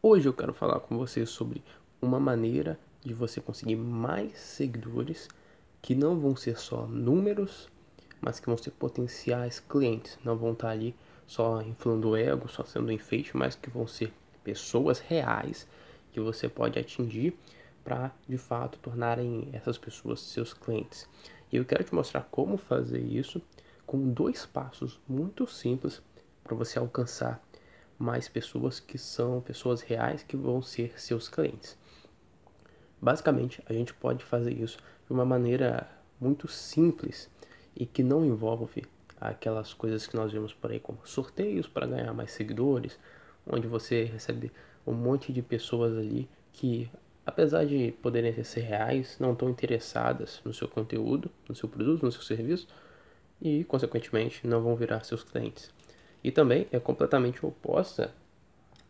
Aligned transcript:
Hoje 0.00 0.28
eu 0.28 0.32
quero 0.32 0.54
falar 0.54 0.78
com 0.78 0.96
você 0.96 1.26
sobre 1.26 1.60
uma 2.00 2.20
maneira 2.20 2.78
de 3.04 3.12
você 3.12 3.40
conseguir 3.40 3.74
mais 3.74 4.38
seguidores 4.38 5.28
que 5.82 5.92
não 5.92 6.20
vão 6.20 6.36
ser 6.36 6.56
só 6.56 6.86
números, 6.86 7.68
mas 8.20 8.38
que 8.38 8.46
vão 8.46 8.56
ser 8.56 8.70
potenciais 8.70 9.58
clientes. 9.58 10.16
Não 10.22 10.36
vão 10.36 10.52
estar 10.52 10.70
ali 10.70 10.94
só 11.26 11.60
inflando 11.62 12.10
o 12.10 12.16
ego, 12.16 12.48
só 12.48 12.62
sendo 12.62 12.92
enfeite, 12.92 13.36
mas 13.36 13.56
que 13.56 13.68
vão 13.68 13.88
ser 13.88 14.12
pessoas 14.44 15.00
reais 15.00 15.66
que 16.12 16.20
você 16.20 16.48
pode 16.48 16.78
atingir 16.78 17.36
para 17.82 18.12
de 18.28 18.38
fato 18.38 18.78
tornarem 18.78 19.48
essas 19.52 19.76
pessoas 19.76 20.20
seus 20.20 20.54
clientes. 20.54 21.08
E 21.50 21.56
eu 21.56 21.64
quero 21.64 21.82
te 21.82 21.92
mostrar 21.92 22.22
como 22.30 22.56
fazer 22.56 23.00
isso 23.00 23.42
com 23.84 24.12
dois 24.12 24.46
passos 24.46 25.00
muito 25.08 25.44
simples 25.48 26.00
para 26.44 26.54
você 26.54 26.78
alcançar 26.78 27.42
mais 27.98 28.28
pessoas 28.28 28.78
que 28.78 28.96
são 28.96 29.40
pessoas 29.40 29.80
reais 29.80 30.22
que 30.22 30.36
vão 30.36 30.62
ser 30.62 31.00
seus 31.00 31.28
clientes. 31.28 31.76
Basicamente, 33.00 33.62
a 33.66 33.72
gente 33.72 33.92
pode 33.94 34.24
fazer 34.24 34.52
isso 34.52 34.78
de 35.06 35.12
uma 35.12 35.24
maneira 35.24 35.88
muito 36.20 36.48
simples 36.48 37.30
e 37.74 37.86
que 37.86 38.02
não 38.02 38.24
envolve 38.24 38.84
aquelas 39.20 39.72
coisas 39.72 40.06
que 40.06 40.16
nós 40.16 40.32
vemos 40.32 40.52
por 40.52 40.70
aí 40.70 40.80
como 40.80 40.98
sorteios 41.04 41.66
para 41.66 41.86
ganhar 41.86 42.12
mais 42.12 42.30
seguidores, 42.32 42.98
onde 43.46 43.66
você 43.66 44.04
recebe 44.04 44.52
um 44.86 44.92
monte 44.92 45.32
de 45.32 45.42
pessoas 45.42 45.96
ali 45.96 46.28
que, 46.52 46.90
apesar 47.24 47.64
de 47.64 47.92
poderem 48.02 48.32
ser 48.44 48.60
reais, 48.60 49.16
não 49.18 49.32
estão 49.32 49.48
interessadas 49.48 50.40
no 50.44 50.52
seu 50.52 50.68
conteúdo, 50.68 51.30
no 51.48 51.54
seu 51.54 51.68
produto, 51.68 52.04
no 52.04 52.12
seu 52.12 52.22
serviço 52.22 52.68
e, 53.40 53.64
consequentemente, 53.64 54.46
não 54.46 54.62
vão 54.62 54.74
virar 54.74 55.04
seus 55.04 55.22
clientes. 55.22 55.72
E 56.22 56.30
também 56.30 56.66
é 56.72 56.78
completamente 56.78 57.44
oposta 57.44 58.12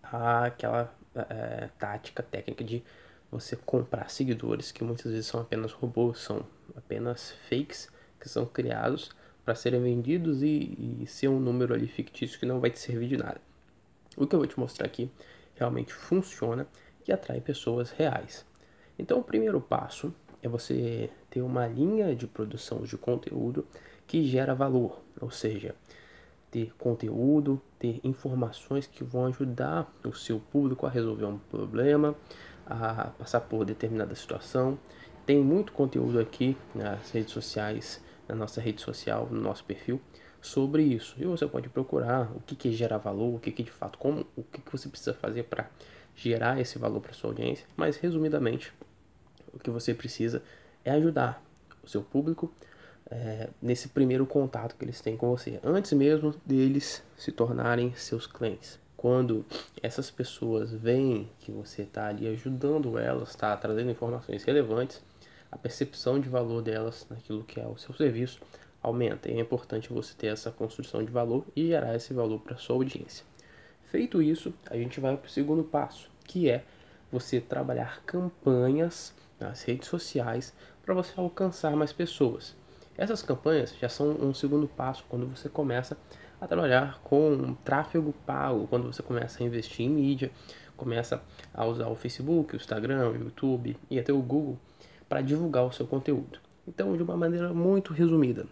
àquela 0.03 0.93
é, 1.15 1.69
tática 1.79 2.23
técnica 2.23 2.65
de 2.65 2.83
você 3.31 3.57
comprar 3.57 4.11
seguidores 4.11 4.73
que 4.73 4.83
muitas 4.83 5.12
vezes 5.12 5.27
são 5.27 5.41
apenas 5.41 5.73
robôs, 5.73 6.19
são 6.19 6.47
apenas 6.77 7.33
fakes 7.48 7.91
que 8.19 8.29
são 8.29 8.47
criados 8.47 9.11
para 9.45 9.55
serem 9.55 9.83
vendidos 9.83 10.43
e, 10.43 11.01
e, 11.03 11.07
ser 11.07 11.29
um 11.29 11.39
número 11.39 11.75
ali 11.75 11.87
fictício 11.87 12.39
que 12.39 12.47
não 12.47 12.61
vai 12.61 12.70
te 12.70 12.79
servir 12.79 13.09
de 13.09 13.17
nada. 13.17 13.41
O 14.17 14.27
que 14.27 14.35
eu 14.35 14.41
vou 14.41 14.48
te 14.48 14.59
mostrar 14.59 14.87
aqui 14.87 15.11
realmente 15.55 15.92
funciona 15.92 16.67
e 17.07 17.13
atrai 17.13 17.41
pessoas 17.41 17.91
reais. 17.91 18.45
Então, 18.98 19.19
o 19.20 19.25
primeiro 19.25 19.61
passo 19.61 20.13
é 20.42 20.48
você 20.48 21.11
ter 21.31 21.41
uma 21.41 21.67
linha 21.67 22.15
de 22.15 22.27
produção 22.27 22.83
de 22.83 22.97
conteúdo 22.97 23.67
que 24.07 24.25
gera 24.25 24.55
valor, 24.55 25.03
ou 25.20 25.31
seja, 25.31 25.75
ter 26.51 26.75
conteúdo, 26.77 27.61
ter 27.79 28.01
informações 28.03 28.87
que 28.87 29.05
vão 29.05 29.27
ajudar 29.27 29.93
o 30.05 30.13
seu 30.13 30.41
público 30.41 30.87
a 30.87 30.91
resolver 30.91 31.25
um 31.25 31.39
problema, 31.39 32.15
a 32.67 33.11
passar 33.19 33.41
por 33.41 33.65
determinada 33.65 34.15
situação. 34.15 34.79
Tem 35.27 35.39
muito 35.43 35.73
conteúdo 35.73 36.19
aqui 36.19 36.57
nas 36.75 37.11
redes 37.11 37.33
sociais, 37.33 38.03
na 38.27 38.35
nossa 38.35 38.61
rede 38.61 38.81
social, 38.81 39.29
no 39.31 39.41
nosso 39.41 39.65
perfil, 39.65 40.01
sobre 40.41 40.83
isso. 40.83 41.15
E 41.19 41.25
você 41.25 41.47
pode 41.47 41.69
procurar 41.69 42.31
o 42.35 42.41
que, 42.41 42.57
que 42.57 42.73
gera 42.73 42.99
valor, 42.99 43.35
o 43.35 43.39
que, 43.39 43.51
que 43.51 43.63
de 43.63 43.71
fato, 43.71 43.99
como, 43.99 44.27
o 44.37 44.43
que, 44.43 44.61
que 44.61 44.73
você 44.73 44.89
precisa 44.89 45.15
fazer 45.15 45.45
para 45.45 45.69
gerar 46.15 46.61
esse 46.61 46.79
valor 46.79 47.01
para 47.01 47.13
sua 47.13 47.31
audiência. 47.31 47.67
Mas 47.77 47.97
resumidamente, 47.97 48.73
o 49.53 49.59
que 49.59 49.71
você 49.71 49.95
precisa 49.95 50.43
é 50.85 50.91
ajudar 50.93 51.43
o 51.83 51.89
seu 51.89 52.03
público 52.03 52.53
é, 53.11 53.48
nesse 53.61 53.89
primeiro 53.89 54.27
contato 54.27 54.77
que 54.77 54.84
eles 54.84 55.01
têm 55.01 55.17
com 55.17 55.31
você, 55.31 55.59
antes 55.62 55.92
mesmo 55.92 56.34
deles 56.45 57.03
se 57.17 57.33
tornarem 57.33 57.92
seus 57.95 58.27
clientes. 58.27 58.78
Quando 58.97 59.47
essas 59.83 60.11
pessoas 60.11 60.73
veem 60.73 61.31
que 61.39 61.53
você 61.53 61.83
está 61.83 62.09
ali 62.09 62.27
ajudando 62.27 62.98
elas, 62.98 63.31
está 63.31 63.56
trazendo 63.56 63.91
informações 63.91 64.42
relevantes, 64.42 65.01
a 65.51 65.56
percepção 65.56 66.20
de 66.20 66.29
valor 66.29 66.62
delas 66.62 67.06
naquilo 67.09 67.45
que 67.45 67.61
é 67.61 67.67
o 67.67 67.77
seu 67.79 67.95
serviço 67.95 68.41
aumenta. 68.83 69.30
E 69.30 69.35
é 69.35 69.40
importante 69.40 69.92
você 69.92 70.14
ter 70.14 70.27
essa 70.29 70.51
construção 70.51 71.02
de 71.05 71.11
valor 71.11 71.45
e 71.55 71.69
gerar 71.69 71.95
esse 71.95 72.13
valor 72.13 72.40
para 72.40 72.57
sua 72.57 72.77
audiência. 72.77 73.25
Feito 73.90 74.20
isso, 74.20 74.52
a 74.69 74.77
gente 74.77 75.01
vai 75.01 75.17
para 75.17 75.27
o 75.27 75.30
segundo 75.30 75.64
passo, 75.64 76.11
que 76.25 76.51
é 76.51 76.64
você 77.11 77.40
trabalhar 77.40 78.02
campanhas 78.05 79.14
nas 79.40 79.63
redes 79.63 79.89
sociais 79.89 80.52
para 80.85 80.92
você 80.92 81.13
alcançar 81.17 81.75
mais 81.75 81.92
pessoas. 81.92 82.55
Essas 82.98 83.23
campanhas 83.23 83.73
já 83.81 83.89
são 83.89 84.11
um 84.11 84.35
segundo 84.35 84.67
passo 84.67 85.05
quando 85.09 85.25
você 85.25 85.48
começa 85.48 85.97
a 86.41 86.48
trabalhar 86.48 87.01
com 87.05 87.55
tráfego 87.64 88.13
pago, 88.27 88.67
quando 88.67 88.92
você 88.92 89.05
começa 89.05 89.41
a 89.41 89.47
investir 89.47 89.86
em 89.86 89.89
mídia, 89.89 90.33
começa 90.77 91.23
a 91.55 91.64
usar 91.64 91.87
o 91.87 91.95
Facebook, 91.95 92.55
o 92.55 92.57
Instagram, 92.57 93.08
o 93.11 93.17
YouTube 93.17 93.77
e 93.89 94.01
até 94.01 94.13
o 94.13 94.20
Google 94.20 94.58
para 95.08 95.20
divulgar 95.20 95.64
o 95.64 95.70
seu 95.70 95.87
conteúdo. 95.87 96.41
Então, 96.67 96.97
de 96.97 97.03
uma 97.05 97.17
maneira 97.17 97.55
muito 97.55 97.92
resumida, 97.92 98.47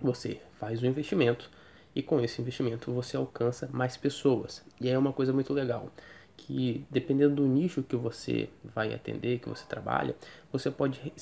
você 0.00 0.40
faz 0.58 0.82
o 0.82 0.86
investimento 0.86 1.48
e 1.94 2.02
com 2.02 2.20
esse 2.20 2.42
investimento 2.42 2.92
você 2.92 3.16
alcança 3.16 3.68
mais 3.72 3.96
pessoas. 3.96 4.64
E 4.80 4.88
é 4.88 4.98
uma 4.98 5.12
coisa 5.12 5.32
muito 5.32 5.52
legal 5.52 5.92
que 6.36 6.84
dependendo 6.90 7.36
do 7.36 7.46
nicho 7.46 7.84
que 7.84 7.96
você 7.96 8.50
vai 8.62 8.92
atender, 8.92 9.38
que 9.38 9.48
você 9.48 9.64
trabalha, 9.64 10.14
você 10.52 10.70
pode 10.72 11.12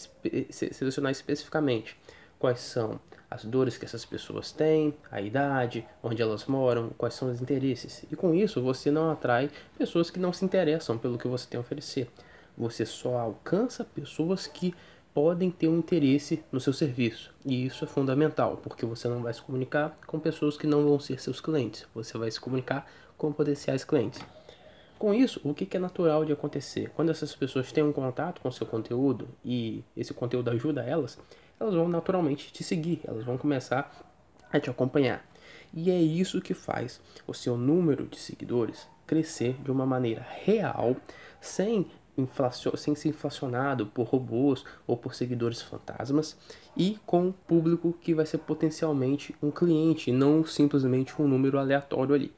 selecionar 0.51 1.13
especificamente 1.13 1.97
quais 2.45 2.61
são 2.61 3.01
as 3.31 3.43
dores 3.43 3.79
que 3.79 3.87
essas 3.87 4.05
pessoas 4.05 4.53
têm, 4.53 4.95
a 5.11 5.19
idade, 5.19 5.83
onde 6.03 6.21
elas 6.21 6.45
moram, 6.45 6.91
quais 6.91 7.15
são 7.15 7.31
os 7.31 7.41
interesses. 7.41 8.05
E 8.13 8.15
com 8.15 8.35
isso 8.35 8.61
você 8.61 8.91
não 8.91 9.11
atrai 9.11 9.51
pessoas 9.79 10.11
que 10.11 10.21
não 10.21 10.31
se 10.31 10.45
interessam 10.45 10.99
pelo 10.99 11.17
que 11.17 11.27
você 11.27 11.49
tem 11.49 11.57
a 11.57 11.63
oferecer. 11.63 12.07
Você 12.55 12.85
só 12.85 13.17
alcança 13.17 13.83
pessoas 13.83 14.47
que 14.47 14.75
podem 15.15 15.51
ter 15.51 15.69
um 15.69 15.79
interesse 15.79 16.45
no 16.53 16.61
seu 16.61 16.75
serviço. 16.75 17.33
E 17.47 17.65
isso 17.65 17.83
é 17.83 17.89
fundamental, 17.89 18.59
porque 18.63 18.85
você 18.85 19.09
não 19.09 19.23
vai 19.23 19.33
se 19.33 19.41
comunicar 19.41 19.99
com 20.07 20.21
pessoas 20.21 20.59
que 20.59 20.67
não 20.67 20.85
vão 20.85 21.01
ser 21.01 21.19
seus 21.19 21.41
clientes. 21.41 21.87
Você 21.95 22.19
vai 22.19 22.31
se 22.31 22.39
comunicar 22.39 22.87
com 23.17 23.33
potenciais 23.33 23.85
clientes. 23.85 24.21
Com 24.99 25.15
isso, 25.15 25.41
o 25.43 25.55
que 25.55 25.75
é 25.75 25.81
natural 25.81 26.27
de 26.27 26.33
acontecer? 26.35 26.91
Quando 26.95 27.11
essas 27.11 27.35
pessoas 27.35 27.73
têm 27.73 27.83
um 27.83 27.93
contato 27.93 28.43
com 28.43 28.51
seu 28.51 28.67
conteúdo 28.67 29.29
e 29.43 29.83
esse 29.97 30.13
conteúdo 30.13 30.51
ajuda 30.51 30.83
elas, 30.83 31.19
elas 31.59 31.75
vão 31.75 31.89
naturalmente 31.89 32.53
te 32.53 32.63
seguir, 32.63 33.01
elas 33.05 33.25
vão 33.25 33.39
começar 33.39 33.91
a 34.53 34.61
te 34.61 34.71
acompanhar. 34.71 35.25
E 35.73 35.91
é 35.91 36.01
isso 36.01 36.41
que 36.41 36.55
faz 36.55 37.01
o 37.27 37.35
seu 37.35 37.57
número 37.57 38.07
de 38.07 38.19
seguidores 38.19 38.87
crescer 39.07 39.57
de 39.63 39.71
uma 39.71 39.85
maneira 39.85 40.25
real, 40.45 40.97
sem, 41.41 41.87
inflacion... 42.17 42.77
sem 42.77 42.95
ser 42.95 43.09
inflacionado 43.09 43.87
por 43.87 44.07
robôs 44.07 44.65
ou 44.87 44.97
por 44.97 45.15
seguidores 45.15 45.61
fantasmas, 45.61 46.37
e 46.77 46.99
com 47.05 47.27
um 47.27 47.33
público 47.33 47.93
que 48.01 48.15
vai 48.15 48.25
ser 48.25 48.39
potencialmente 48.39 49.35
um 49.43 49.51
cliente, 49.51 50.13
não 50.13 50.45
simplesmente 50.45 51.21
um 51.21 51.27
número 51.27 51.59
aleatório 51.59 52.15
ali. 52.15 52.33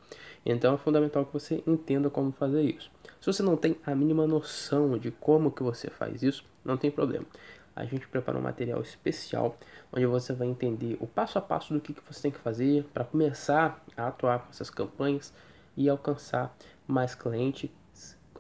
Então 0.45 0.75
é 0.75 0.79
fundamental 0.79 1.27
que 1.27 1.33
você 1.33 1.63
entenda 1.67 2.09
como 2.09 2.33
fazer 2.33 2.63
isso. 2.63 2.91
Se 3.21 3.27
você 3.27 3.43
não 3.43 3.57
tem 3.57 3.77
a 3.85 3.95
mínima 3.95 4.27
noção 4.27 4.97
de 4.97 5.11
como 5.11 5.51
que 5.51 5.63
você 5.63 5.91
faz 5.91 6.23
isso, 6.23 6.45
não 6.65 6.77
tem 6.77 6.91
problema 6.91 7.27
a 7.77 7.85
gente 7.85 8.09
preparou 8.09 8.41
um 8.41 8.45
material 8.45 8.81
especial 8.81 9.59
onde 9.93 10.07
você 10.07 10.33
vai 10.33 10.49
entender 10.49 10.97
o 10.99 11.07
passo 11.07 11.39
a 11.39 11.43
passo 11.43 11.75
do 11.75 11.81
que, 11.81 11.93
que 11.93 12.03
você 12.11 12.23
tem 12.23 12.31
que 12.31 12.39
fazer 12.39 12.85
para 12.95 13.05
começar 13.05 13.85
a 13.95 14.09
atuar 14.09 14.39
com 14.41 14.51
essas 14.51 14.71
campanhas 14.71 15.33
e 15.77 15.87
alcançar 15.91 16.57
mais 16.89 17.15
clientes, 17.15 17.69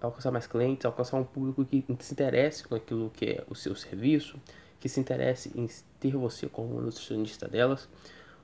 alcançar 0.00 0.30
mais 0.30 0.46
clientes, 0.46 0.86
alcançar 0.86 1.18
um 1.18 1.24
público 1.24 1.62
que 1.66 1.84
se 2.00 2.14
interesse 2.14 2.66
com 2.66 2.74
aquilo 2.74 3.10
que 3.10 3.26
é 3.26 3.44
o 3.46 3.54
seu 3.54 3.76
serviço, 3.76 4.40
que 4.80 4.88
se 4.88 4.98
interesse 4.98 5.52
em 5.54 5.68
ter 6.00 6.16
você 6.16 6.48
como 6.48 6.80
nutricionista 6.80 7.46
delas, 7.46 7.88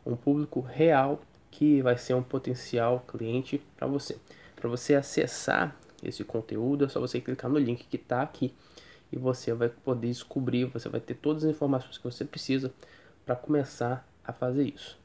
um 0.04 0.14
público 0.14 0.60
real 0.60 1.20
que 1.50 1.80
vai 1.80 1.96
ser 1.96 2.14
um 2.14 2.22
potencial 2.22 3.02
cliente 3.08 3.62
para 3.76 3.86
você. 3.86 4.18
Para 4.54 4.68
você 4.68 4.94
acessar 4.94 5.74
esse 6.02 6.22
conteúdo, 6.22 6.84
é 6.84 6.88
só 6.88 7.00
você 7.00 7.18
clicar 7.20 7.50
no 7.50 7.58
link 7.58 7.86
que 7.86 7.96
está 7.96 8.20
aqui 8.20 8.54
e 9.12 9.18
você 9.18 9.52
vai 9.52 9.68
poder 9.68 10.08
descobrir, 10.08 10.64
você 10.64 10.88
vai 10.88 11.00
ter 11.00 11.14
todas 11.14 11.44
as 11.44 11.50
informações 11.50 11.98
que 11.98 12.04
você 12.04 12.24
precisa 12.24 12.72
para 13.26 13.36
começar 13.36 14.08
a 14.24 14.32
fazer 14.32 14.64
isso. 14.64 14.98